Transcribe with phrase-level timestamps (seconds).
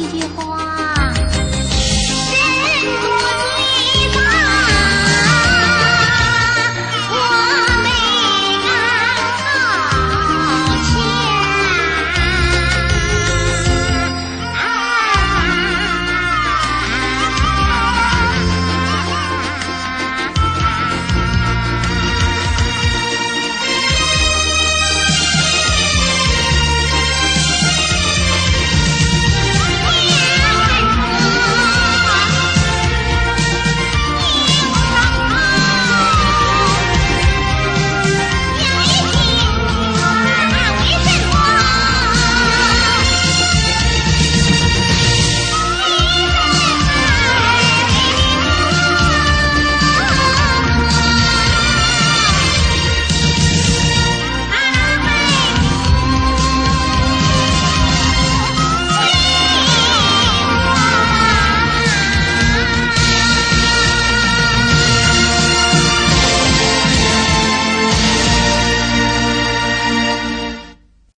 [0.00, 0.79] 一句话